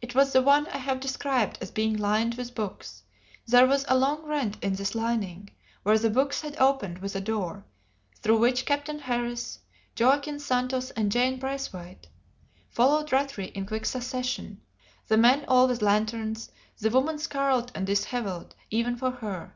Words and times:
It 0.00 0.16
was 0.16 0.32
the 0.32 0.42
one 0.42 0.66
I 0.66 0.78
have 0.78 0.98
described 0.98 1.56
as 1.60 1.70
being 1.70 1.96
lined 1.96 2.34
with 2.34 2.56
books; 2.56 3.04
there 3.46 3.68
was 3.68 3.84
a 3.86 3.96
long 3.96 4.24
rent 4.24 4.56
in 4.60 4.74
this 4.74 4.96
lining, 4.96 5.50
where 5.84 5.96
the 5.96 6.10
books 6.10 6.40
had 6.40 6.56
opened 6.58 6.98
with 6.98 7.14
a 7.14 7.20
door, 7.20 7.64
through 8.16 8.38
which 8.38 8.66
Captain 8.66 8.98
Harris, 8.98 9.60
Joaquin 9.96 10.40
Santos, 10.40 10.90
and 10.90 11.12
Jane 11.12 11.38
Braithwaite 11.38 12.08
followed 12.68 13.12
Rattray 13.12 13.50
in 13.54 13.64
quick 13.64 13.86
succession, 13.86 14.60
the 15.06 15.16
men 15.16 15.44
all 15.46 15.68
with 15.68 15.82
lanterns, 15.82 16.50
the 16.80 16.90
woman 16.90 17.20
scarlet 17.20 17.70
and 17.76 17.86
dishevelled 17.86 18.56
even 18.70 18.96
for 18.96 19.12
her. 19.12 19.54